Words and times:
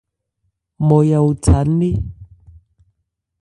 Mmɔya 0.81 1.19
otha 1.29 1.59
nné. 1.69 1.89